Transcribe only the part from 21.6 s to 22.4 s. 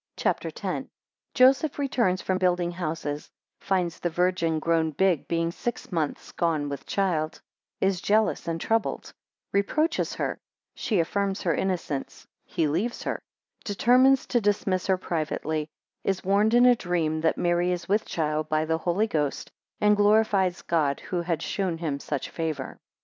him such